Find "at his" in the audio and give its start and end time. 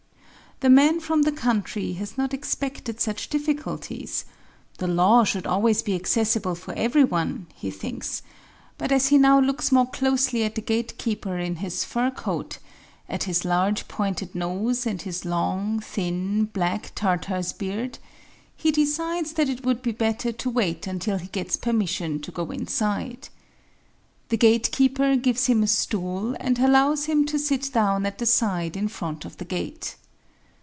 13.09-13.43